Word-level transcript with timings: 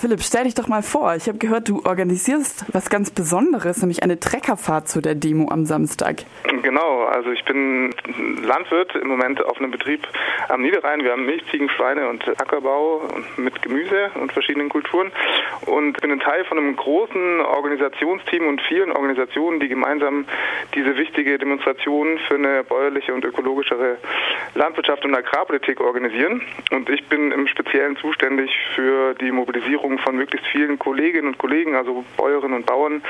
Philipp, 0.00 0.22
stell 0.22 0.44
dich 0.44 0.54
doch 0.54 0.66
mal 0.66 0.82
vor. 0.82 1.14
Ich 1.14 1.28
habe 1.28 1.36
gehört, 1.36 1.68
du 1.68 1.82
organisierst 1.84 2.64
was 2.72 2.88
ganz 2.88 3.10
Besonderes, 3.10 3.82
nämlich 3.82 4.02
eine 4.02 4.18
Treckerfahrt 4.18 4.88
zu 4.88 5.02
der 5.02 5.14
Demo 5.14 5.50
am 5.50 5.66
Samstag. 5.66 6.22
Genau, 6.62 7.04
also 7.04 7.30
ich 7.30 7.44
bin 7.44 7.94
Landwirt 8.42 8.94
im 8.94 9.08
Moment 9.08 9.44
auf 9.44 9.58
einem 9.58 9.70
Betrieb 9.70 10.08
am 10.48 10.62
Niederrhein. 10.62 11.04
Wir 11.04 11.12
haben 11.12 11.26
Milch, 11.26 11.42
Ziegen, 11.50 11.68
Schweine 11.68 12.08
und 12.08 12.26
Ackerbau 12.40 13.02
mit 13.36 13.60
Gemüse 13.60 14.10
und 14.14 14.32
verschiedenen 14.32 14.70
Kulturen 14.70 15.12
und 15.66 16.00
bin 16.00 16.12
ein 16.12 16.20
Teil 16.20 16.46
von 16.46 16.56
einem 16.56 16.76
großen 16.76 17.40
Organisationsteam 17.40 18.46
und 18.48 18.62
vielen 18.62 18.92
Organisationen, 18.92 19.60
die 19.60 19.68
gemeinsam 19.68 20.24
diese 20.74 20.96
wichtige 20.96 21.36
Demonstration 21.36 22.18
für 22.26 22.36
eine 22.36 22.64
bäuerliche 22.64 23.12
und 23.12 23.22
ökologischere 23.26 23.98
Landwirtschaft 24.54 25.04
und 25.04 25.14
Agrarpolitik 25.14 25.80
organisieren. 25.82 26.40
Und 26.70 26.88
ich 26.88 27.06
bin 27.08 27.32
im 27.32 27.46
Speziellen 27.46 27.98
zuständig 27.98 28.50
für 28.74 29.14
die 29.14 29.30
Mobilisierung 29.30 29.89
Beteiligung 29.90 29.98
von 29.98 30.16
möglichst 30.16 30.46
vielen 30.48 30.78
Kolleginnen 30.78 31.28
und 31.28 31.38
Kollegen, 31.38 31.74
also 31.74 32.04
Bäuerinnen 32.16 32.56
und 32.56 32.66
Bauern, 32.66 33.02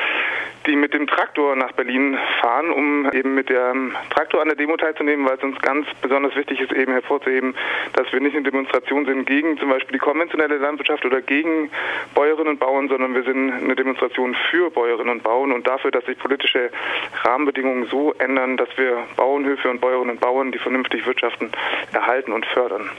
die 0.66 0.77
mit 0.77 0.95
dem 0.95 1.07
Traktor 1.07 1.57
nach 1.57 1.73
Berlin 1.73 2.19
fahren, 2.41 2.71
um 2.71 3.11
eben 3.12 3.34
mit 3.34 3.48
dem 3.48 3.95
Traktor 4.11 4.43
an 4.43 4.48
der 4.48 4.57
Demo 4.57 4.77
teilzunehmen, 4.77 5.27
weil 5.27 5.37
es 5.37 5.43
uns 5.43 5.59
ganz 5.61 5.87
besonders 6.02 6.35
wichtig 6.37 6.61
ist, 6.61 6.73
eben 6.73 6.93
hervorzuheben, 6.93 7.55
dass 7.95 8.12
wir 8.12 8.21
nicht 8.21 8.35
eine 8.35 8.45
Demonstration 8.45 9.07
sind 9.07 9.27
gegen 9.27 9.59
zum 9.59 9.71
Beispiel 9.71 9.93
die 9.93 9.98
konventionelle 9.98 10.59
Landwirtschaft 10.59 11.05
oder 11.05 11.23
gegen 11.23 11.71
Bäuerinnen 12.15 12.48
und 12.48 12.61
Bauern, 12.61 12.88
sondern 12.88 13.15
wir 13.15 13.23
sind 13.23 13.52
eine 13.52 13.74
Demonstration 13.74 14.37
für 14.51 14.71
Bäuerinnen 14.71 15.10
und 15.10 15.23
Bauern 15.23 15.52
und 15.52 15.66
dafür, 15.66 15.91
dass 15.91 16.05
sich 16.05 16.19
politische 16.19 16.71
Rahmenbedingungen 17.24 17.87
so 17.87 18.12
ändern, 18.19 18.57
dass 18.57 18.69
wir 18.77 18.99
Bauernhöfe 19.16 19.71
und 19.71 19.80
Bäuerinnen 19.80 20.10
und 20.10 20.21
Bauern, 20.21 20.52
die 20.52 20.59
vernünftig 20.59 21.07
wirtschaften, 21.07 21.51
erhalten 21.93 22.33
und 22.33 22.45
fördern. 22.47 22.91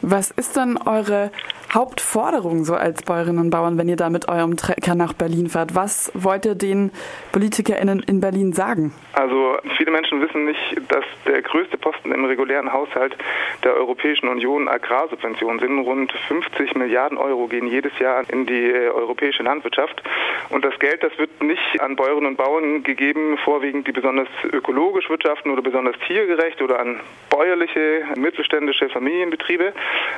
Was 0.00 0.30
ist 0.30 0.56
dann 0.56 0.78
eure 0.78 1.30
Hauptforderung 1.72 2.64
so 2.64 2.74
als 2.74 3.02
Bäuerinnen 3.02 3.38
und 3.38 3.50
Bauern, 3.50 3.78
wenn 3.78 3.88
ihr 3.88 3.96
da 3.96 4.10
mit 4.10 4.28
eurem 4.28 4.56
Trecker 4.56 4.96
nach 4.96 5.12
Berlin 5.12 5.48
fahrt? 5.48 5.76
Was 5.76 6.10
wollt 6.14 6.44
ihr 6.44 6.56
den 6.56 6.90
PolitikerInnen 7.30 8.00
in 8.00 8.20
Berlin 8.20 8.52
sagen? 8.52 8.92
Also 9.12 9.56
viele 9.76 9.92
Menschen 9.92 10.20
wissen 10.20 10.46
nicht, 10.46 10.80
dass 10.88 11.04
der 11.26 11.42
größte 11.42 11.78
Posten 11.78 12.10
im 12.12 12.24
regulären 12.24 12.72
Haushalt 12.72 13.16
der 13.62 13.74
Europäischen 13.76 14.28
Union 14.28 14.68
Agrarsubventionen 14.68 15.60
sind. 15.60 15.78
Rund 15.80 16.12
50 16.28 16.74
Milliarden 16.74 17.18
Euro 17.18 17.46
gehen 17.46 17.68
jedes 17.68 17.96
Jahr 17.98 18.24
in 18.30 18.46
die 18.46 18.70
äh, 18.70 18.88
europäische 18.88 19.42
Landwirtschaft. 19.42 20.02
Und 20.48 20.64
das 20.64 20.76
Geld, 20.80 21.02
das 21.04 21.16
wird 21.18 21.42
nicht 21.42 21.80
an 21.80 21.94
Bäuerinnen 21.94 22.26
und 22.26 22.36
Bauern 22.36 22.82
gegeben, 22.82 23.38
vorwiegend 23.44 23.86
die 23.86 23.92
besonders 23.92 24.28
ökologisch 24.52 25.08
wirtschaften 25.08 25.50
oder 25.50 25.62
besonders 25.62 25.96
tiergerecht 26.06 26.60
oder 26.62 26.80
an 26.80 27.00
bäuerliche, 27.28 28.04
mittelständische 28.16 28.88
Familienbetriebe, 28.88 29.72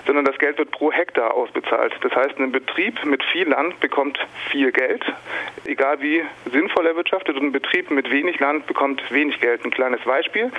sondern 0.07 0.25
das 0.25 0.39
Geld 0.39 0.59
wird 0.59 0.71
pro 0.71 0.91
Hektar 0.91 1.37
ausbezahlt. 1.43 1.93
Das 2.01 2.15
heißt, 2.15 2.39
ein 2.39 2.53
Betrieb 2.53 3.05
mit 3.05 3.23
viel 3.25 3.49
Land 3.49 3.81
bekommt 3.81 4.19
viel 4.51 4.73
Geld, 4.73 5.05
egal 5.65 6.01
wie 6.01 6.23
sinnvoll 6.51 6.87
er 6.87 6.97
wirtschaftet, 6.97 7.37
und 7.37 7.47
ein 7.47 7.53
Betrieb 7.53 7.91
mit 7.91 8.11
wenig 8.11 8.39
Land 8.41 8.67
bekommt 8.67 9.03
wenig 9.11 9.41
Geld. 9.41 9.65
Ein 9.65 9.71
kleines 9.71 10.01
Beispiel. 10.03 10.51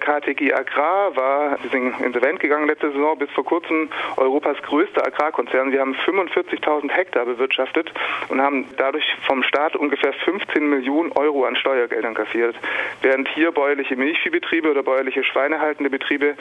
KTG 0.00 0.52
Agrar 0.52 1.16
war 1.16 1.58
insolvent 1.72 2.40
gegangen 2.40 2.66
letzte 2.66 2.90
Saison, 2.92 3.18
bis 3.18 3.30
vor 3.30 3.44
kurzem 3.44 3.88
Europas 4.16 4.60
größter 4.62 5.06
Agrarkonzern. 5.06 5.72
Wir 5.72 5.80
haben 5.80 5.94
45.000 5.94 6.90
Hektar 6.90 7.24
bewirtschaftet 7.24 7.92
und 8.28 8.40
haben 8.40 8.66
dadurch 8.76 9.04
vom 9.26 9.42
Staat 9.42 9.76
ungefähr 9.76 10.12
15 10.12 10.68
Millionen 10.68 11.12
Euro 11.12 11.44
an 11.44 11.56
Steuergeldern 11.56 12.14
kassiert. 12.14 12.56
Während 13.02 13.28
hier 13.28 13.52
bäuerliche 13.52 13.96
Milchviehbetriebe 13.96 14.70
oder 14.70 14.82
bäuerliche 14.82 15.24
schweinehaltende 15.24 15.90
Betriebe 15.90 16.34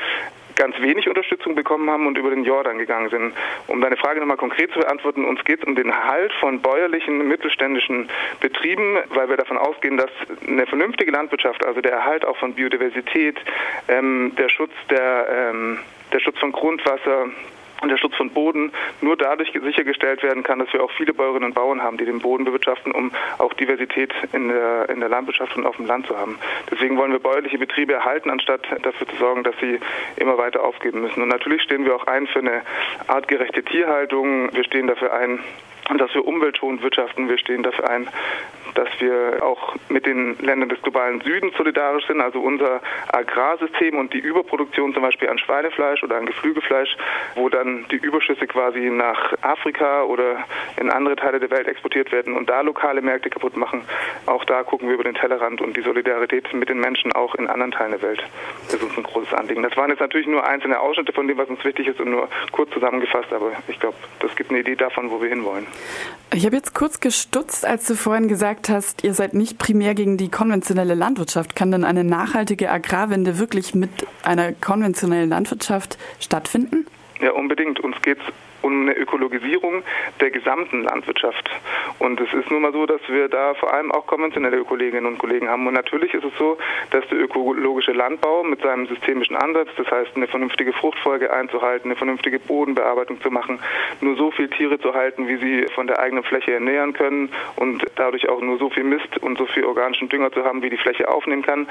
ganz 0.55 0.79
wenig 0.81 1.07
Unterstützung 1.07 1.55
bekommen 1.55 1.89
haben 1.89 2.07
und 2.07 2.17
über 2.17 2.29
den 2.29 2.43
Jordan 2.43 2.77
gegangen 2.77 3.09
sind. 3.09 3.33
Um 3.67 3.81
deine 3.81 3.97
Frage 3.97 4.19
nochmal 4.19 4.37
konkret 4.37 4.71
zu 4.71 4.79
beantworten, 4.79 5.25
uns 5.25 5.43
geht 5.43 5.59
es 5.59 5.65
um 5.65 5.75
den 5.75 5.89
Erhalt 5.89 6.33
von 6.39 6.61
bäuerlichen 6.61 7.27
mittelständischen 7.27 8.09
Betrieben, 8.39 8.97
weil 9.09 9.29
wir 9.29 9.37
davon 9.37 9.57
ausgehen, 9.57 9.97
dass 9.97 10.11
eine 10.47 10.65
vernünftige 10.65 11.11
Landwirtschaft, 11.11 11.65
also 11.65 11.81
der 11.81 11.91
Erhalt 11.91 12.25
auch 12.25 12.37
von 12.37 12.53
Biodiversität, 12.53 13.37
ähm, 13.87 14.33
der 14.37 14.49
Schutz 14.49 14.73
der, 14.89 15.27
ähm, 15.51 15.79
der 16.11 16.19
Schutz 16.19 16.37
von 16.39 16.51
Grundwasser, 16.51 17.27
und 17.83 17.89
der 17.89 17.97
Schutz 17.97 18.15
von 18.15 18.29
Boden 18.29 18.71
nur 19.01 19.17
dadurch 19.17 19.51
sichergestellt 19.51 20.23
werden 20.23 20.41
kann, 20.43 20.59
dass 20.59 20.71
wir 20.73 20.83
auch 20.83 20.91
viele 20.91 21.13
Bäuerinnen 21.13 21.49
und 21.49 21.53
Bauern 21.53 21.83
haben, 21.83 21.97
die 21.97 22.05
den 22.05 22.19
Boden 22.19 22.45
bewirtschaften, 22.45 22.91
um 22.91 23.11
auch 23.37 23.53
Diversität 23.53 24.11
in 24.31 24.47
der, 24.47 24.89
in 24.89 25.01
der 25.01 25.09
Landwirtschaft 25.09 25.55
und 25.57 25.65
auf 25.65 25.75
dem 25.75 25.85
Land 25.85 26.07
zu 26.07 26.17
haben. 26.17 26.39
Deswegen 26.71 26.97
wollen 26.97 27.11
wir 27.11 27.19
bäuerliche 27.19 27.57
Betriebe 27.57 27.93
erhalten, 27.93 28.29
anstatt 28.29 28.61
dafür 28.81 29.07
zu 29.07 29.15
sorgen, 29.17 29.43
dass 29.43 29.55
sie 29.59 29.79
immer 30.15 30.37
weiter 30.37 30.63
aufgeben 30.63 31.01
müssen. 31.01 31.21
Und 31.21 31.27
natürlich 31.27 31.61
stehen 31.61 31.85
wir 31.85 31.95
auch 31.95 32.07
ein 32.07 32.25
für 32.27 32.39
eine 32.39 32.61
artgerechte 33.07 33.63
Tierhaltung. 33.63 34.53
Wir 34.53 34.63
stehen 34.63 34.87
dafür 34.87 35.13
ein, 35.13 35.39
dass 35.97 36.13
wir 36.13 36.25
umweltschonend 36.25 36.81
wirtschaften. 36.81 37.27
Wir 37.27 37.37
stehen 37.37 37.63
dafür 37.63 37.89
ein, 37.89 38.07
dass 38.75 38.89
wir 38.99 39.41
auch 39.41 39.75
mit 39.89 40.05
den 40.05 40.37
Ländern 40.39 40.69
des 40.69 40.81
globalen 40.81 41.21
Südens 41.21 41.55
solidarisch 41.57 42.05
sind. 42.07 42.21
Also 42.21 42.39
unser 42.39 42.81
Agrarsystem 43.11 43.97
und 43.97 44.13
die 44.13 44.19
Überproduktion 44.19 44.93
zum 44.93 45.03
Beispiel 45.03 45.29
an 45.29 45.37
Schweinefleisch 45.37 46.03
oder 46.03 46.17
an 46.17 46.25
Geflügelfleisch, 46.25 46.95
wo 47.35 47.49
dann 47.49 47.85
die 47.91 47.97
Überschüsse 47.97 48.47
quasi 48.47 48.89
nach 48.89 49.33
Afrika 49.41 50.03
oder 50.03 50.43
in 50.77 50.89
andere 50.89 51.15
Teile 51.15 51.39
der 51.39 51.51
Welt 51.51 51.67
exportiert 51.67 52.11
werden 52.11 52.35
und 52.35 52.49
da 52.49 52.61
lokale 52.61 53.01
Märkte 53.01 53.29
kaputt 53.29 53.57
machen. 53.57 53.83
Auch 54.25 54.45
da 54.45 54.63
gucken 54.63 54.87
wir 54.87 54.95
über 54.95 55.03
den 55.03 55.15
Tellerrand 55.15 55.61
und 55.61 55.75
die 55.77 55.81
Solidarität 55.81 56.53
mit 56.53 56.69
den 56.69 56.79
Menschen 56.79 57.11
auch 57.13 57.35
in 57.35 57.47
anderen 57.47 57.71
Teilen 57.71 57.91
der 57.91 58.01
Welt. 58.01 58.23
Das 58.65 58.75
ist 58.75 58.83
uns 58.83 58.97
ein 58.97 59.03
großes 59.03 59.33
Anliegen. 59.33 59.63
Das 59.63 59.75
waren 59.77 59.89
jetzt 59.89 59.99
natürlich 59.99 60.27
nur 60.27 60.45
einzelne 60.45 60.79
Ausschnitte 60.79 61.13
von 61.13 61.27
dem, 61.27 61.37
was 61.37 61.49
uns 61.49 61.63
wichtig 61.63 61.87
ist 61.87 61.99
und 61.99 62.11
nur 62.11 62.27
kurz 62.51 62.71
zusammengefasst, 62.71 63.31
aber 63.31 63.51
ich 63.67 63.79
glaube, 63.79 63.97
das 64.19 64.35
gibt 64.35 64.49
eine 64.49 64.59
Idee 64.59 64.75
davon, 64.75 65.09
wo 65.11 65.21
wir 65.21 65.29
hinwollen. 65.29 65.67
Ich 66.35 66.47
habe 66.47 66.55
jetzt 66.55 66.73
kurz 66.73 66.99
gestutzt, 66.99 67.63
als 67.63 67.85
du 67.85 67.95
vorhin 67.95 68.27
gesagt 68.27 68.67
hast, 68.67 69.03
ihr 69.03 69.13
seid 69.13 69.35
nicht 69.35 69.59
primär 69.59 69.93
gegen 69.93 70.17
die 70.17 70.29
konventionelle 70.29 70.95
Landwirtschaft. 70.95 71.55
Kann 71.55 71.69
denn 71.69 71.83
eine 71.83 72.03
nachhaltige 72.03 72.71
Agrarwende 72.71 73.37
wirklich 73.37 73.75
mit 73.75 73.91
einer 74.23 74.51
konventionellen 74.51 75.29
Landwirtschaft 75.29 75.99
stattfinden? 76.19 76.87
Ja, 77.23 77.31
unbedingt. 77.31 77.79
Uns 77.79 78.01
geht 78.01 78.17
es 78.19 78.25
um 78.63 78.81
eine 78.81 78.97
Ökologisierung 78.97 79.83
der 80.19 80.31
gesamten 80.31 80.83
Landwirtschaft. 80.83 81.49
Und 81.99 82.19
es 82.19 82.33
ist 82.33 82.49
nun 82.49 82.61
mal 82.61 82.71
so, 82.71 82.85
dass 82.85 83.01
wir 83.07 83.27
da 83.27 83.53
vor 83.53 83.73
allem 83.73 83.91
auch 83.91 84.07
konventionelle 84.07 84.63
Kolleginnen 84.63 85.05
und 85.05 85.19
Kollegen 85.19 85.49
haben. 85.49 85.67
Und 85.67 85.73
natürlich 85.73 86.13
ist 86.13 86.23
es 86.23 86.31
so, 86.37 86.57
dass 86.91 87.07
der 87.09 87.19
ökologische 87.19 87.91
Landbau 87.91 88.43
mit 88.43 88.61
seinem 88.61 88.87
systemischen 88.87 89.35
Ansatz, 89.35 89.69
das 89.77 89.89
heißt 89.91 90.15
eine 90.15 90.27
vernünftige 90.27 90.73
Fruchtfolge 90.73 91.31
einzuhalten, 91.31 91.89
eine 91.89 91.95
vernünftige 91.95 92.39
Bodenbearbeitung 92.39 93.21
zu 93.21 93.29
machen, 93.31 93.59
nur 94.01 94.15
so 94.15 94.31
viel 94.31 94.49
Tiere 94.49 94.79
zu 94.79 94.93
halten, 94.93 95.27
wie 95.27 95.37
sie 95.37 95.67
von 95.73 95.87
der 95.87 95.99
eigenen 95.99 96.23
Fläche 96.23 96.53
ernähren 96.53 96.93
können 96.93 97.29
und 97.57 97.85
dadurch 97.95 98.29
auch 98.29 98.41
nur 98.41 98.57
so 98.57 98.69
viel 98.69 98.83
Mist 98.83 99.17
und 99.21 99.37
so 99.37 99.45
viel 99.45 99.65
organischen 99.65 100.09
Dünger 100.09 100.31
zu 100.31 100.43
haben, 100.43 100.61
wie 100.61 100.69
die 100.69 100.77
Fläche 100.77 101.09
aufnehmen 101.09 101.41
kann. 101.41 101.67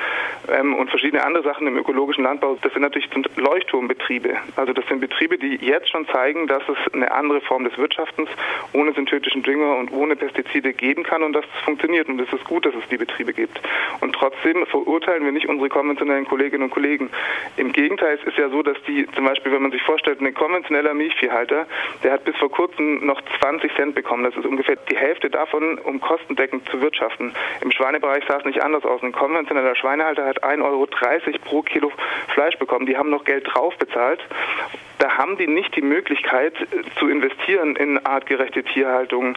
Ähm, 0.51 0.75
und 0.75 0.91
verschiedene 0.91 1.25
andere 1.25 1.43
Sachen 1.43 1.67
im 1.67 1.77
ökologischen 1.77 2.25
Landbau, 2.25 2.59
das 2.61 2.73
sind 2.73 2.83
natürlich 2.83 3.09
Leuchtturmbetriebe. 3.37 4.37
Also 4.57 4.73
das 4.73 4.87
sind 4.89 5.01
Betriebe, 5.01 5.39
die 5.43 5.57
jetzt 5.57 5.91
schon 5.91 6.07
zeigen, 6.07 6.47
dass 6.47 6.63
es 6.69 6.95
eine 6.95 7.11
andere 7.11 7.41
Form 7.41 7.65
des 7.65 7.77
Wirtschaftens 7.77 8.31
ohne 8.73 8.93
synthetischen 8.93 9.43
Dünger 9.43 9.77
und 9.77 9.93
ohne 9.93 10.17
Pestizide 10.17 10.73
geben 10.73 11.03
kann 11.03 11.23
und 11.23 11.35
das 11.35 11.45
funktioniert 11.65 12.09
und 12.09 12.21
es 12.21 12.33
ist 12.33 12.45
gut, 12.45 12.65
dass 12.65 12.75
es 12.75 12.89
die 12.91 12.97
Betriebe 12.97 13.33
gibt. 13.33 13.61
Und 14.01 14.15
trotzdem 14.15 14.65
verurteilen 14.67 15.25
wir 15.25 15.33
nicht 15.33 15.49
unsere 15.49 15.69
konventionellen 15.69 16.27
Kolleginnen 16.27 16.65
und 16.65 16.71
Kollegen. 16.71 17.11
Im 17.57 17.73
Gegenteil, 17.73 18.19
es 18.21 18.27
ist 18.27 18.39
ja 18.39 18.49
so, 18.49 18.63
dass 18.63 18.77
die 18.87 19.07
zum 19.15 19.25
Beispiel, 19.25 19.53
wenn 19.53 19.63
man 19.63 19.73
sich 19.73 19.83
vorstellt, 19.83 20.21
ein 20.21 20.33
konventioneller 20.35 20.95
Milchviehhalter, 20.95 21.67
der 22.03 22.13
hat 22.13 22.25
bis 22.25 22.37
vor 22.37 22.51
kurzem 22.51 23.05
noch 23.05 23.21
20 23.41 23.75
Cent 23.75 23.95
bekommen. 23.95 24.25
Das 24.25 24.37
ist 24.37 24.47
ungefähr 24.47 24.77
die 24.91 24.97
Hälfte 24.97 25.29
davon, 25.29 25.79
um 25.79 26.01
kostendeckend 26.01 26.69
zu 26.69 26.81
wirtschaften. 26.81 27.35
Im 27.61 27.73
Schweinebereich 27.73 28.25
sah 28.29 28.39
es 28.39 28.45
nicht 28.45 28.63
anders 28.63 28.85
aus. 28.85 29.03
Ein 29.03 29.13
konventioneller 29.13 29.75
Schweinehalter 29.75 30.25
hat 30.25 30.45
1,30 30.45 30.63
Euro 30.65 30.87
pro 31.45 31.63
Kilo 31.63 31.93
Fleisch 32.29 32.57
bekommen. 32.59 32.87
Die 32.87 32.97
haben 32.97 33.11
noch 33.11 33.25
Geld 33.25 33.47
drauf 33.53 33.77
bezahlt 33.77 34.21
da 35.03 35.19
haben 35.19 35.37
die 35.37 35.49
nicht 35.49 35.75
die 35.75 35.83
Möglichkeit 35.83 36.55
äh, 36.61 36.67
zu 36.99 37.09
investieren 37.09 37.75
in 37.75 37.99
artgerechte 38.07 38.63
Tierhaltung, 38.63 39.37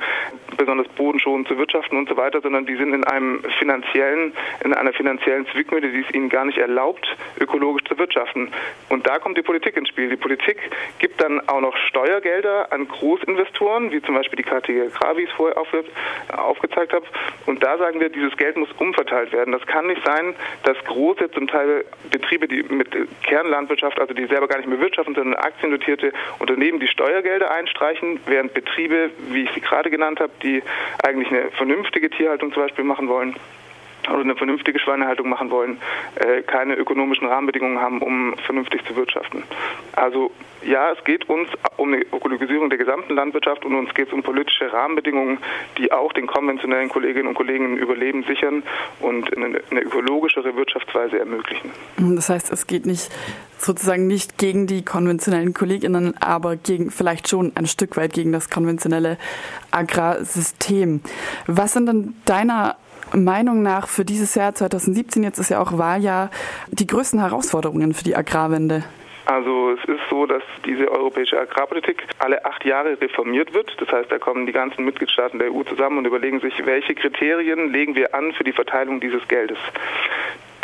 besonders 0.57 0.87
bodenschonend 0.89 1.47
zu 1.47 1.57
wirtschaften 1.57 1.97
und 1.97 2.07
so 2.07 2.15
weiter, 2.15 2.39
sondern 2.39 2.67
die 2.67 2.75
sind 2.75 2.93
in 2.93 3.03
einem 3.03 3.43
finanziellen, 3.57 4.33
in 4.63 4.75
einer 4.75 4.93
finanziellen 4.93 5.47
Zwickmühle, 5.47 5.89
die 5.89 6.05
es 6.07 6.13
ihnen 6.13 6.29
gar 6.29 6.45
nicht 6.45 6.59
erlaubt, 6.59 7.07
ökologisch 7.39 7.83
zu 7.85 7.97
wirtschaften. 7.97 8.51
Und 8.89 9.07
da 9.07 9.17
kommt 9.17 9.39
die 9.39 9.41
Politik 9.41 9.75
ins 9.75 9.89
Spiel. 9.89 10.09
Die 10.09 10.17
Politik 10.17 10.57
gibt 10.99 11.19
dann 11.19 11.41
auch 11.49 11.61
noch 11.61 11.75
Steuergelder 11.89 12.71
an 12.71 12.87
Großinvestoren, 12.87 13.91
wie 13.91 14.03
zum 14.03 14.13
Beispiel 14.13 14.37
die 14.37 14.43
KTG 14.43 14.83
Agrar, 14.83 15.17
wie 15.17 15.23
ich 15.23 15.29
es 15.29 15.35
vorher 15.35 15.57
aufgezeigt 16.37 16.93
habe. 16.93 17.05
Und 17.47 17.63
da 17.63 17.79
sagen 17.79 17.99
wir, 17.99 18.09
dieses 18.09 18.37
Geld 18.37 18.55
muss 18.55 18.69
umverteilt 18.77 19.31
werden. 19.31 19.51
Das 19.51 19.65
kann 19.65 19.87
nicht 19.87 20.05
sein, 20.05 20.35
dass 20.63 20.77
große, 20.85 21.31
zum 21.31 21.47
Teil 21.47 21.85
Betriebe, 22.11 22.47
die 22.47 22.61
mit 22.61 22.89
Kernlandwirtschaft, 23.23 23.99
also 23.99 24.13
die 24.13 24.27
selber 24.27 24.47
gar 24.47 24.57
nicht 24.57 24.69
mehr 24.69 24.79
wirtschaften, 24.79 25.15
sondern 25.15 25.33
aktiendotierte 25.55 26.11
Unternehmen 26.39 26.79
die 26.79 26.87
Steuergelder 26.87 27.49
einstreichen, 27.51 28.19
während 28.25 28.53
Betriebe, 28.53 29.09
wie 29.29 29.43
ich 29.43 29.51
sie 29.53 29.61
gerade 29.61 29.89
genannt 29.89 30.19
habe, 30.19 30.31
die 30.43 30.61
eigentlich 31.03 31.29
eine 31.29 31.51
vernünftige 31.51 32.09
Tierhaltung 32.09 32.53
zum 32.53 32.63
Beispiel 32.63 32.83
machen 32.83 33.07
wollen, 33.07 33.35
oder 34.09 34.21
eine 34.21 34.35
vernünftige 34.35 34.79
Schweinehaltung 34.79 35.29
machen 35.29 35.49
wollen, 35.49 35.77
äh, 36.15 36.43
keine 36.43 36.75
ökonomischen 36.75 37.27
Rahmenbedingungen 37.27 37.79
haben, 37.79 38.01
um 38.01 38.35
vernünftig 38.45 38.85
zu 38.85 38.95
wirtschaften. 38.95 39.43
Also 39.93 40.31
ja, 40.63 40.91
es 40.91 41.03
geht 41.03 41.29
uns 41.29 41.49
um 41.77 41.93
eine 41.93 42.03
Ökologisierung 42.03 42.69
der 42.69 42.77
gesamten 42.77 43.15
Landwirtschaft 43.15 43.65
und 43.65 43.75
uns 43.75 43.93
geht 43.93 44.07
es 44.07 44.13
um 44.13 44.23
politische 44.23 44.71
Rahmenbedingungen, 44.71 45.37
die 45.77 45.91
auch 45.91 46.11
den 46.13 46.27
konventionellen 46.27 46.89
Kolleginnen 46.89 47.27
und 47.27 47.35
Kollegen 47.35 47.77
Überleben 47.77 48.23
sichern 48.23 48.63
und 48.99 49.35
eine 49.35 49.81
ökologischere 49.81 50.55
Wirtschaftsweise 50.55 51.19
ermöglichen. 51.19 51.71
Das 51.97 52.29
heißt, 52.29 52.51
es 52.51 52.67
geht 52.67 52.85
nicht 52.85 53.11
sozusagen 53.57 54.07
nicht 54.07 54.37
gegen 54.37 54.67
die 54.67 54.83
konventionellen 54.83 55.53
Kolleginnen, 55.53 56.15
aber 56.21 56.55
gegen 56.55 56.91
vielleicht 56.91 57.27
schon 57.27 57.51
ein 57.55 57.65
Stück 57.65 57.97
weit 57.97 58.13
gegen 58.13 58.31
das 58.31 58.49
konventionelle 58.49 59.17
Agrarsystem. 59.71 61.01
Was 61.47 61.73
sind 61.73 61.87
denn 61.87 62.15
deiner 62.25 62.75
Meinung 63.13 63.61
nach 63.61 63.87
für 63.87 64.05
dieses 64.05 64.35
Jahr 64.35 64.53
2017, 64.55 65.23
jetzt 65.23 65.39
ist 65.39 65.49
ja 65.49 65.61
auch 65.61 65.77
Wahljahr, 65.77 66.29
die 66.71 66.87
größten 66.87 67.19
Herausforderungen 67.19 67.93
für 67.93 68.03
die 68.03 68.15
Agrarwende? 68.15 68.83
Also 69.25 69.71
es 69.71 69.83
ist 69.89 70.01
so, 70.09 70.27
dass 70.27 70.43
diese 70.65 70.91
europäische 70.91 71.39
Agrarpolitik 71.39 72.03
alle 72.19 72.45
acht 72.45 72.63
Jahre 72.63 72.99
reformiert 73.01 73.53
wird. 73.55 73.75
Das 73.79 73.91
heißt, 73.91 74.11
da 74.11 74.19
kommen 74.19 74.45
die 74.45 74.51
ganzen 74.51 74.85
Mitgliedstaaten 74.85 75.39
der 75.39 75.51
EU 75.51 75.63
zusammen 75.63 75.97
und 75.99 76.05
überlegen 76.05 76.39
sich, 76.41 76.63
welche 76.65 76.93
Kriterien 76.93 77.71
legen 77.71 77.95
wir 77.95 78.13
an 78.13 78.33
für 78.33 78.43
die 78.43 78.53
Verteilung 78.53 78.99
dieses 78.99 79.27
Geldes. 79.27 79.57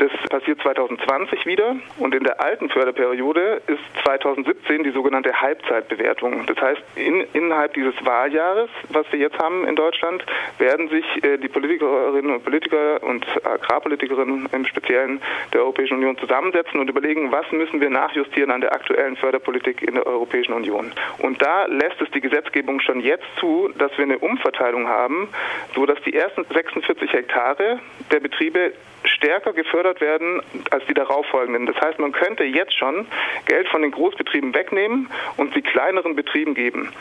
Das 0.01 0.11
passiert 0.31 0.59
2020 0.63 1.45
wieder 1.45 1.75
und 1.99 2.15
in 2.15 2.23
der 2.23 2.41
alten 2.41 2.69
Förderperiode 2.69 3.61
ist 3.67 4.03
2017 4.03 4.83
die 4.83 4.89
sogenannte 4.89 5.31
Halbzeitbewertung. 5.31 6.47
Das 6.47 6.59
heißt, 6.59 6.81
in, 6.95 7.23
innerhalb 7.33 7.75
dieses 7.75 7.93
Wahljahres, 8.03 8.71
was 8.89 9.05
wir 9.11 9.19
jetzt 9.19 9.37
haben 9.37 9.67
in 9.67 9.75
Deutschland, 9.75 10.25
werden 10.57 10.89
sich 10.89 11.05
äh, 11.23 11.37
die 11.37 11.49
Politikerinnen 11.49 12.31
und 12.31 12.43
Politiker 12.43 13.03
und 13.03 13.23
Agrarpolitikerinnen 13.45 14.49
im 14.51 14.65
Speziellen 14.65 15.21
der 15.53 15.61
Europäischen 15.61 15.97
Union 15.97 16.17
zusammensetzen 16.17 16.79
und 16.79 16.89
überlegen, 16.89 17.31
was 17.31 17.51
müssen 17.51 17.79
wir 17.79 17.91
nachjustieren 17.91 18.49
an 18.49 18.61
der 18.61 18.73
aktuellen 18.73 19.17
Förderpolitik 19.17 19.83
in 19.83 19.93
der 19.93 20.07
Europäischen 20.07 20.53
Union. 20.53 20.91
Und 21.19 21.43
da 21.43 21.67
lässt 21.67 22.01
es 22.01 22.09
die 22.09 22.21
Gesetzgebung 22.21 22.79
schon 22.79 23.01
jetzt 23.01 23.27
zu, 23.39 23.69
dass 23.77 23.95
wir 23.99 24.05
eine 24.05 24.17
Umverteilung 24.17 24.87
haben, 24.87 25.29
so 25.75 25.85
dass 25.85 26.01
die 26.01 26.15
ersten 26.15 26.43
46 26.51 27.13
Hektare 27.13 27.79
der 28.11 28.19
Betriebe 28.19 28.73
stärker 29.03 29.53
gefördert 29.53 30.01
werden 30.01 30.41
als 30.69 30.85
die 30.87 30.93
darauffolgenden. 30.93 31.65
Das 31.65 31.75
heißt, 31.81 31.99
man 31.99 32.11
könnte 32.11 32.43
jetzt 32.43 32.77
schon 32.77 33.07
Geld 33.45 33.67
von 33.67 33.81
den 33.81 33.91
Großbetrieben 33.91 34.53
wegnehmen 34.53 35.09
und 35.37 35.53
sie 35.53 35.61
kleineren 35.61 36.15
Betrieben 36.15 36.53
geben. 36.53 36.91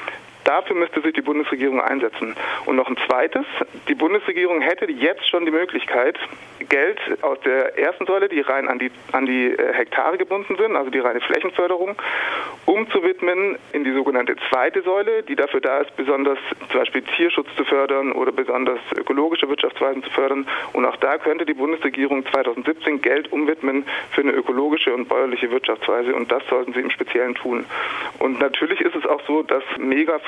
Dafür 0.44 0.76
müsste 0.76 1.00
sich 1.00 1.12
die 1.12 1.22
Bundesregierung 1.22 1.80
einsetzen. 1.80 2.34
Und 2.66 2.76
noch 2.76 2.88
ein 2.88 2.96
zweites, 3.06 3.44
die 3.88 3.94
Bundesregierung 3.94 4.60
hätte 4.60 4.90
jetzt 4.90 5.28
schon 5.28 5.44
die 5.44 5.50
Möglichkeit, 5.50 6.18
Geld 6.68 6.98
aus 7.22 7.38
der 7.40 7.78
ersten 7.78 8.06
Säule, 8.06 8.28
die 8.28 8.40
rein 8.40 8.68
an 8.68 8.78
die, 8.78 8.90
an 9.12 9.26
die 9.26 9.46
äh, 9.46 9.72
Hektare 9.72 10.18
gebunden 10.18 10.56
sind, 10.56 10.76
also 10.76 10.90
die 10.90 10.98
reine 10.98 11.20
Flächenförderung, 11.20 11.96
umzuwidmen 12.66 13.58
in 13.72 13.84
die 13.84 13.92
sogenannte 13.92 14.36
zweite 14.48 14.82
Säule, 14.82 15.22
die 15.22 15.36
dafür 15.36 15.60
da 15.60 15.78
ist, 15.78 15.96
besonders 15.96 16.38
zum 16.70 16.80
Beispiel 16.80 17.02
Tierschutz 17.02 17.48
zu 17.56 17.64
fördern 17.64 18.12
oder 18.12 18.30
besonders 18.32 18.78
ökologische 18.96 19.48
Wirtschaftsweisen 19.48 20.02
zu 20.04 20.10
fördern. 20.10 20.46
Und 20.72 20.84
auch 20.84 20.96
da 20.96 21.18
könnte 21.18 21.46
die 21.46 21.54
Bundesregierung 21.54 22.24
2017 22.26 23.02
Geld 23.02 23.32
umwidmen 23.32 23.84
für 24.12 24.20
eine 24.20 24.32
ökologische 24.32 24.94
und 24.94 25.08
bäuerliche 25.08 25.50
Wirtschaftsweise. 25.50 26.14
Und 26.14 26.30
das 26.30 26.42
sollten 26.48 26.72
sie 26.72 26.80
im 26.80 26.90
Speziellen 26.90 27.34
tun. 27.34 27.64
Und 28.18 28.38
natürlich 28.38 28.80
ist 28.80 28.94
es 28.94 29.06
auch 29.06 29.22
so, 29.26 29.42
dass 29.42 29.64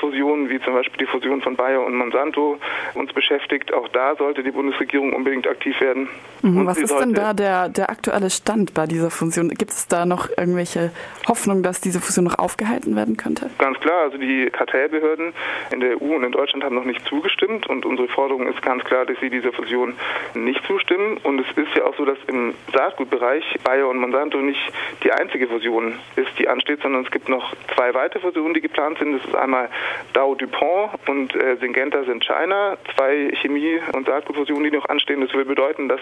Megafusionen 0.03 0.49
wie 0.49 0.59
zum 0.61 0.73
Beispiel 0.73 1.05
die 1.05 1.05
Fusion 1.05 1.41
von 1.41 1.55
Bayer 1.55 1.83
und 1.83 1.95
Monsanto 1.95 2.57
uns 2.93 3.13
beschäftigt. 3.13 3.73
Auch 3.73 3.87
da 3.89 4.15
sollte 4.15 4.43
die 4.43 4.51
Bundesregierung 4.51 5.13
unbedingt 5.13 5.47
aktiv 5.47 5.79
werden. 5.81 6.09
Mhm, 6.41 6.65
was 6.65 6.77
ist 6.77 6.93
denn 6.99 7.13
da 7.13 7.33
der, 7.33 7.69
der 7.69 7.89
aktuelle 7.89 8.29
Stand 8.29 8.73
bei 8.73 8.85
dieser 8.85 9.09
Fusion? 9.09 9.49
Gibt 9.49 9.71
es 9.71 9.87
da 9.87 10.05
noch 10.05 10.29
irgendwelche 10.37 10.91
Hoffnung, 11.27 11.63
dass 11.63 11.79
diese 11.79 12.01
Fusion 12.01 12.25
noch 12.25 12.37
aufgehalten 12.37 12.95
werden 12.95 13.17
könnte? 13.17 13.49
Ganz 13.57 13.79
klar, 13.79 14.03
also 14.03 14.17
die 14.17 14.49
Kartellbehörden 14.51 15.33
in 15.71 15.79
der 15.79 16.01
EU 16.01 16.15
und 16.15 16.23
in 16.23 16.31
Deutschland 16.31 16.63
haben 16.63 16.75
noch 16.75 16.85
nicht 16.85 17.05
zugestimmt 17.07 17.67
und 17.67 17.85
unsere 17.85 18.07
Forderung 18.09 18.47
ist 18.47 18.61
ganz 18.61 18.83
klar, 18.83 19.05
dass 19.05 19.17
sie 19.21 19.29
dieser 19.29 19.53
Fusion 19.53 19.93
nicht 20.33 20.61
zustimmen. 20.67 21.17
Und 21.23 21.39
es 21.39 21.47
ist 21.57 21.75
ja 21.75 21.85
auch 21.85 21.95
so, 21.95 22.05
dass 22.05 22.17
im 22.27 22.53
Saatgutbereich 22.73 23.59
Bayer 23.63 23.87
und 23.87 23.99
Monsanto 23.99 24.37
nicht 24.39 24.61
die 25.03 25.11
einzige 25.11 25.47
Fusion 25.47 25.93
ist, 26.15 26.37
die 26.37 26.47
ansteht, 26.47 26.81
sondern 26.81 27.03
es 27.03 27.11
gibt 27.11 27.29
noch 27.29 27.53
zwei 27.73 27.93
weitere 27.93 28.19
Fusionen, 28.19 28.53
die 28.53 28.61
geplant 28.61 28.97
sind. 28.99 29.13
Das 29.13 29.25
ist 29.25 29.35
einmal 29.35 29.69
Dow 30.13 30.35
DuPont 30.35 30.91
und 31.07 31.35
äh, 31.35 31.57
Syngenta 31.57 32.03
China, 32.03 32.77
zwei 32.95 33.31
Chemie- 33.41 33.79
und 33.93 34.07
Saatgutfusionen, 34.07 34.71
die 34.71 34.77
noch 34.77 34.87
anstehen. 34.89 35.21
Das 35.21 35.33
will 35.33 35.45
bedeuten, 35.45 35.87
dass 35.87 35.99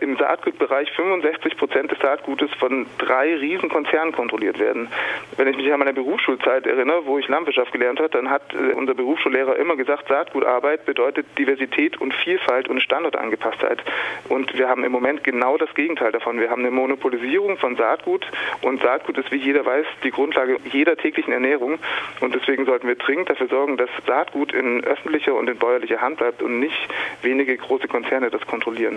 im 0.00 0.16
Saatgutbereich 0.16 0.90
65 0.92 1.56
Prozent 1.56 1.90
des 1.90 1.98
Saatgutes 1.98 2.50
von 2.58 2.86
drei 2.98 3.34
Riesenkonzernen 3.34 4.14
kontrolliert 4.14 4.58
werden. 4.58 4.88
Wenn 5.36 5.48
ich 5.48 5.56
mich 5.56 5.72
an 5.72 5.78
meine 5.78 5.92
Berufsschulzeit 5.92 6.66
erinnere, 6.66 7.06
wo 7.06 7.18
ich 7.18 7.28
Landwirtschaft 7.28 7.72
gelernt 7.72 7.98
habe, 7.98 8.10
dann 8.10 8.30
hat 8.30 8.42
äh, 8.54 8.74
unser 8.74 8.94
Berufsschullehrer 8.94 9.56
immer 9.56 9.76
gesagt, 9.76 10.08
Saatgutarbeit 10.08 10.84
bedeutet 10.86 11.26
Diversität 11.38 12.00
und 12.00 12.14
Vielfalt 12.14 12.68
und 12.68 12.82
Standortangepasstheit. 12.82 13.82
Und 14.28 14.56
wir 14.56 14.68
haben 14.68 14.84
im 14.84 14.92
Moment 14.92 15.24
genau 15.24 15.56
das 15.56 15.72
Gegenteil 15.74 16.12
davon. 16.12 16.40
Wir 16.40 16.50
haben 16.50 16.62
eine 16.62 16.70
Monopolisierung 16.70 17.58
von 17.58 17.76
Saatgut 17.76 18.26
und 18.62 18.82
Saatgut 18.82 19.18
ist, 19.18 19.30
wie 19.30 19.36
jeder 19.36 19.64
weiß, 19.64 19.86
die 20.04 20.10
Grundlage 20.10 20.58
jeder 20.72 20.96
täglichen 20.96 21.32
Ernährung. 21.32 21.78
Und 22.20 22.34
deswegen 22.34 22.64
sollten 22.66 22.88
wir 22.88 22.96
dringend 22.96 23.27
dafür 23.28 23.48
sorgen, 23.48 23.76
dass 23.76 23.90
Saatgut 24.06 24.52
in 24.52 24.82
öffentlicher 24.84 25.34
und 25.34 25.48
in 25.48 25.58
bäuerlicher 25.58 26.00
Hand 26.00 26.18
bleibt 26.18 26.42
und 26.42 26.58
nicht 26.58 26.88
wenige 27.22 27.56
große 27.56 27.88
Konzerne 27.88 28.30
das 28.30 28.46
kontrollieren. 28.46 28.96